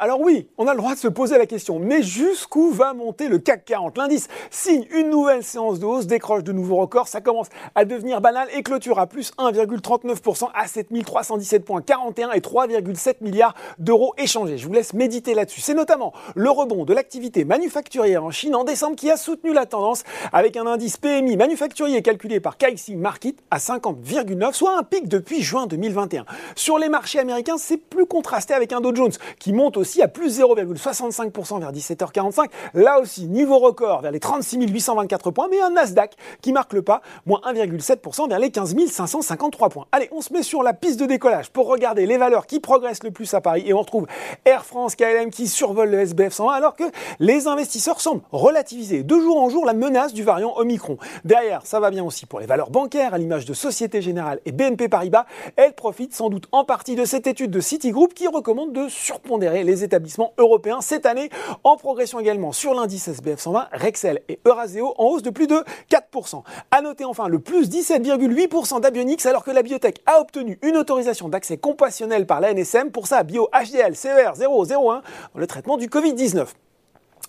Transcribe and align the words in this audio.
Alors 0.00 0.20
oui, 0.20 0.48
on 0.58 0.66
a 0.66 0.72
le 0.72 0.78
droit 0.78 0.94
de 0.94 0.98
se 0.98 1.08
poser 1.08 1.38
la 1.38 1.46
question, 1.46 1.78
mais 1.78 2.02
jusqu'où 2.02 2.70
va 2.70 2.94
monter 2.94 3.28
le 3.28 3.38
CAC 3.38 3.64
40 3.64 3.98
L'indice 3.98 4.28
signe 4.50 4.86
une 4.90 5.10
nouvelle 5.10 5.44
séance 5.44 5.78
de 5.78 5.86
hausse, 5.86 6.06
décroche 6.06 6.44
de 6.44 6.52
nouveaux 6.52 6.76
records, 6.76 7.08
ça 7.08 7.20
commence 7.20 7.48
à 7.74 7.84
devenir 7.84 8.20
banal 8.20 8.48
et 8.54 8.62
clôture 8.62 8.98
à 8.98 9.06
plus 9.06 9.32
1,39% 9.38 10.48
à 10.54 10.66
7317 10.66 11.64
points 11.64 11.82
41 11.82 12.30
et 12.32 12.40
3,7 12.40 13.16
milliards 13.20 13.54
d'euros 13.78 14.14
échangés. 14.18 14.58
Je 14.58 14.66
vous 14.66 14.72
laisse 14.72 14.94
méditer 14.94 15.34
là-dessus. 15.34 15.60
C'est 15.60 15.74
notamment 15.74 16.12
le 16.34 16.50
rebond 16.50 16.84
de 16.84 16.94
l'activité 16.94 17.44
manufacturière 17.44 18.24
en 18.24 18.30
Chine 18.30 18.54
en 18.54 18.64
décembre 18.64 18.96
qui 18.96 19.10
a 19.10 19.16
soutenu 19.16 19.52
la 19.52 19.66
tendance 19.66 20.04
avec 20.32 20.56
un 20.56 20.66
indice 20.66 20.96
PMI 20.96 21.36
manufacturier 21.36 22.02
calculé 22.02 22.40
par 22.40 22.56
Caixin 22.56 22.96
Market 22.96 23.36
à 23.50 23.58
50,9, 23.58 24.52
soit 24.52 24.78
un 24.78 24.82
pic 24.82 25.08
depuis 25.08 25.42
juin 25.42 25.66
2021. 25.66 26.24
Sur 26.54 26.78
les 26.78 26.88
marchés 26.88 27.18
américains, 27.18 27.58
c'est 27.58 27.76
plus 27.76 28.06
contrasté 28.06 28.54
avec 28.54 28.72
un 28.72 28.80
Dow 28.80 28.94
Jones 28.94 29.12
qui 29.38 29.52
monte 29.52 29.76
aussi 29.76 30.02
à 30.02 30.08
plus 30.08 30.40
0,65% 30.40 31.60
vers 31.60 31.72
17h45. 31.72 32.46
Là 32.74 33.00
aussi, 33.00 33.26
niveau 33.26 33.58
record 33.58 34.02
vers 34.02 34.12
les 34.12 34.20
36 34.20 34.58
824 34.66 35.30
points, 35.30 35.48
mais 35.50 35.60
un 35.60 35.70
Nasdaq 35.70 36.14
qui 36.42 36.52
marque 36.52 36.72
le 36.72 36.82
pas, 36.82 37.00
moins 37.26 37.40
1,7% 37.46 38.28
vers 38.28 38.38
les 38.38 38.50
15 38.50 38.74
553 38.90 39.68
points. 39.68 39.86
Allez, 39.92 40.08
on 40.12 40.20
se 40.20 40.32
met 40.32 40.42
sur 40.42 40.62
la 40.62 40.72
piste 40.72 41.00
de 41.00 41.06
décollage 41.06 41.50
pour 41.50 41.66
regarder 41.68 42.06
les 42.06 42.16
valeurs 42.18 42.46
qui 42.46 42.60
progressent 42.60 43.02
le 43.02 43.10
plus 43.10 43.32
à 43.34 43.40
Paris 43.40 43.64
et 43.66 43.74
on 43.74 43.80
retrouve 43.80 44.06
Air 44.44 44.64
France, 44.64 44.94
KLM 44.94 45.30
qui 45.30 45.46
survolent 45.46 45.90
le 45.90 46.00
SBF 46.00 46.32
120 46.32 46.52
alors 46.52 46.76
que 46.76 46.84
les 47.18 47.46
investisseurs 47.46 48.00
semblent 48.00 48.22
relativiser 48.32 49.02
de 49.02 49.14
jour 49.18 49.40
en 49.42 49.48
jour 49.48 49.64
la 49.64 49.74
menace 49.74 50.12
du 50.12 50.22
variant 50.22 50.54
Omicron. 50.56 50.98
Derrière, 51.24 51.64
ça 51.64 51.80
va 51.80 51.90
bien 51.90 52.04
aussi 52.04 52.26
pour 52.26 52.40
les 52.40 52.46
valeurs 52.46 52.70
bancaires 52.70 53.14
à 53.14 53.18
l'image 53.18 53.44
de 53.44 53.54
Société 53.54 54.02
Générale 54.02 54.40
et 54.44 54.52
BNP 54.52 54.88
Paribas. 54.88 55.26
Elles 55.56 55.74
profitent 55.74 56.14
sans 56.14 56.30
doute 56.30 56.46
en 56.52 56.64
partie 56.64 56.94
de 56.94 57.04
cette 57.04 57.26
étude 57.26 57.50
de 57.50 57.60
Citigroup 57.60 58.08
qui 58.14 58.26
recommande 58.26 58.72
de 58.72 58.88
surpondérer 59.08 59.64
les 59.64 59.84
établissements 59.84 60.34
européens 60.36 60.82
cette 60.82 61.06
année, 61.06 61.30
en 61.64 61.78
progression 61.78 62.20
également 62.20 62.52
sur 62.52 62.74
l'indice 62.74 63.08
SBF 63.08 63.40
120, 63.40 63.68
Rexel 63.72 64.20
et 64.28 64.38
Euraseo 64.44 64.92
en 64.98 65.04
hausse 65.04 65.22
de 65.22 65.30
plus 65.30 65.46
de 65.46 65.64
4%. 65.90 66.42
À 66.70 66.82
noter 66.82 67.06
enfin 67.06 67.26
le 67.28 67.38
plus 67.38 67.70
17,8% 67.70 68.82
d'Abionix 68.82 69.24
alors 69.24 69.44
que 69.44 69.50
la 69.50 69.62
biotech 69.62 70.02
a 70.04 70.20
obtenu 70.20 70.58
une 70.60 70.76
autorisation 70.76 71.30
d'accès 71.30 71.56
compassionnel 71.56 72.26
par 72.26 72.42
la 72.42 72.52
NSM 72.52 72.90
pour 72.90 73.06
sa 73.06 73.22
bio 73.22 73.48
HDL 73.54 73.96
CER 73.96 74.32
001 74.38 74.76
dans 74.76 75.02
le 75.34 75.46
traitement 75.46 75.78
du 75.78 75.88
Covid-19. 75.88 76.46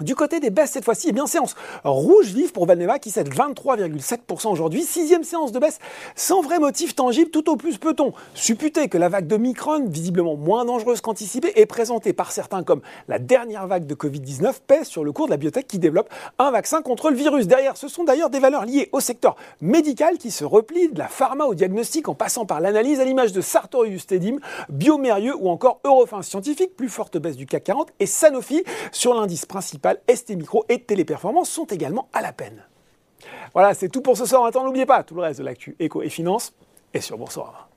Du 0.00 0.14
côté 0.14 0.40
des 0.40 0.50
baisses 0.50 0.72
cette 0.72 0.84
fois-ci, 0.84 1.06
eh 1.08 1.12
bien 1.12 1.26
séance 1.26 1.54
rouge 1.82 2.26
vive 2.26 2.52
pour 2.52 2.66
Valneva 2.66 2.98
qui 2.98 3.10
cède 3.10 3.32
23,7% 3.32 4.48
aujourd'hui, 4.48 4.82
sixième 4.82 5.24
séance 5.24 5.52
de 5.52 5.58
baisse 5.58 5.78
sans 6.14 6.42
vrai 6.42 6.58
motif 6.58 6.94
tangible. 6.94 7.30
Tout 7.30 7.48
au 7.48 7.56
plus 7.56 7.78
peut-on 7.78 8.12
supputer 8.34 8.88
que 8.88 8.98
la 8.98 9.08
vague 9.08 9.26
de 9.26 9.38
Micron, 9.38 9.86
visiblement 9.86 10.36
moins 10.36 10.66
dangereuse 10.66 11.00
qu'anticipée, 11.00 11.50
est 11.58 11.64
présentée 11.64 12.12
par 12.12 12.30
certains 12.30 12.62
comme 12.62 12.82
la 13.08 13.18
dernière 13.18 13.66
vague 13.66 13.86
de 13.86 13.94
Covid-19, 13.94 14.56
pèse 14.66 14.86
sur 14.86 15.02
le 15.02 15.12
cours 15.12 15.26
de 15.26 15.30
la 15.30 15.38
biotech 15.38 15.66
qui 15.66 15.78
développe 15.78 16.10
un 16.38 16.50
vaccin 16.50 16.82
contre 16.82 17.08
le 17.08 17.16
virus. 17.16 17.46
Derrière, 17.46 17.78
ce 17.78 17.88
sont 17.88 18.04
d'ailleurs 18.04 18.28
des 18.28 18.38
valeurs 18.38 18.66
liées 18.66 18.90
au 18.92 19.00
secteur 19.00 19.34
médical 19.62 20.18
qui 20.18 20.30
se 20.30 20.44
replient 20.44 20.90
de 20.90 20.98
la 20.98 21.08
pharma 21.08 21.46
au 21.46 21.54
diagnostic 21.54 22.10
en 22.10 22.14
passant 22.14 22.44
par 22.44 22.60
l'analyse 22.60 23.00
à 23.00 23.04
l'image 23.06 23.32
de 23.32 23.40
Sartorius 23.40 24.06
Tedim, 24.06 24.36
Biomérieux 24.68 25.36
ou 25.38 25.48
encore 25.48 25.80
Eurofins 25.84 26.20
Scientifique, 26.20 26.76
plus 26.76 26.90
forte 26.90 27.16
baisse 27.16 27.36
du 27.36 27.46
CAC 27.46 27.64
40 27.64 27.88
et 27.98 28.06
Sanofi 28.06 28.62
sur 28.92 29.14
l'indice 29.14 29.46
principal 29.46 29.85
ST 30.12 30.30
Micro 30.30 30.64
et 30.68 30.80
Téléperformance 30.80 31.50
sont 31.50 31.66
également 31.66 32.08
à 32.12 32.22
la 32.22 32.32
peine. 32.32 32.64
Voilà, 33.52 33.74
c'est 33.74 33.88
tout 33.88 34.02
pour 34.02 34.16
ce 34.16 34.26
soir. 34.26 34.42
Maintenant, 34.42 34.64
n'oubliez 34.64 34.86
pas, 34.86 35.02
tout 35.02 35.14
le 35.14 35.22
reste 35.22 35.40
de 35.40 35.44
l'actu 35.44 35.76
éco 35.78 36.02
et 36.02 36.08
finance 36.08 36.52
est 36.92 37.00
sur 37.00 37.18
Boursorama. 37.18 37.68